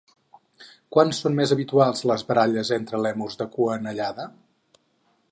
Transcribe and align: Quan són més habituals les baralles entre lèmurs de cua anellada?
Quan 0.95 1.11
són 1.17 1.35
més 1.39 1.51
habituals 1.55 2.01
les 2.11 2.23
baralles 2.31 2.71
entre 2.77 3.01
lèmurs 3.07 3.37
de 3.43 3.47
cua 3.57 3.75
anellada? 3.75 4.27